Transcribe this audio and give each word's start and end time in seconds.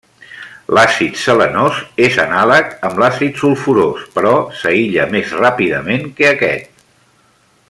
L'àcid 0.77 1.19
selenós 1.23 1.81
és 2.05 2.17
anàleg 2.23 2.73
amb 2.89 3.03
l'àcid 3.03 3.37
sulfurós, 3.43 4.09
però 4.19 4.35
s'aïlla 4.63 5.09
més 5.17 5.39
ràpidament 5.45 6.13
que 6.21 6.33
aquest. 6.35 6.87